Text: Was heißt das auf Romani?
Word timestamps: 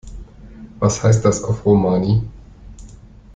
Was 0.79 1.03
heißt 1.03 1.23
das 1.25 1.43
auf 1.43 1.63
Romani? 1.63 2.23